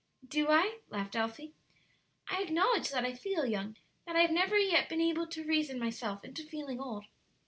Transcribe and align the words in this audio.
"Do 0.27 0.49
I?" 0.49 0.79
laughed 0.89 1.15
Elsie. 1.15 1.53
"I 2.27 2.41
acknowledge 2.41 2.89
that 2.89 3.05
I 3.05 3.13
feel 3.13 3.45
young 3.45 3.75
that 4.07 4.15
I 4.15 4.21
have 4.21 4.31
never 4.31 4.57
yet 4.57 4.89
been 4.89 4.99
able 4.99 5.27
to 5.27 5.45
reason 5.45 5.77
myself 5.77 6.23
into 6.25 6.43
feeling 6.43 6.79
old." 6.81 7.05